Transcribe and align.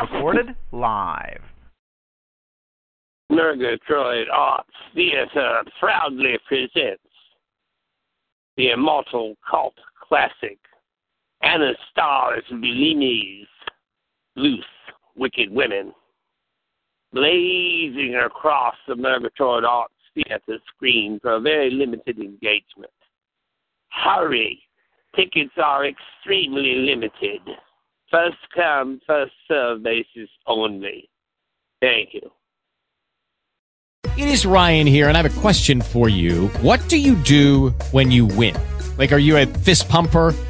Recorded 0.00 0.56
live. 0.72 1.42
Murgatroyd 3.28 4.28
Arts 4.32 4.70
Theater 4.94 5.62
proudly 5.78 6.38
presents 6.48 7.02
the 8.56 8.70
immortal 8.70 9.34
cult 9.48 9.74
classic 10.08 10.58
Anastas 11.44 12.42
Bellini's 12.50 13.46
Loose 14.36 14.64
Wicked 15.16 15.50
Women. 15.50 15.92
Blazing 17.12 18.18
across 18.24 18.76
the 18.88 18.96
Murgatroyd 18.96 19.64
Arts 19.64 19.92
Theater 20.14 20.58
screen 20.74 21.18
for 21.20 21.34
a 21.34 21.40
very 21.40 21.70
limited 21.70 22.18
engagement. 22.18 22.92
Hurry! 23.90 24.62
Tickets 25.14 25.52
are 25.58 25.84
extremely 25.86 26.76
limited. 26.76 27.42
First 28.10 28.38
come, 28.54 29.00
first 29.06 29.32
serve 29.46 29.82
basis 29.82 30.28
only. 30.46 31.08
Thank 31.80 32.14
you. 32.14 32.30
It 34.16 34.28
is 34.28 34.44
Ryan 34.44 34.86
here, 34.86 35.08
and 35.08 35.16
I 35.16 35.22
have 35.22 35.36
a 35.36 35.40
question 35.40 35.80
for 35.80 36.08
you. 36.08 36.48
What 36.60 36.86
do 36.88 36.98
you 36.98 37.14
do 37.14 37.70
when 37.92 38.10
you 38.10 38.26
win? 38.26 38.56
Like, 38.98 39.12
are 39.12 39.18
you 39.18 39.36
a 39.36 39.46
fist 39.46 39.88
pumper? 39.88 40.34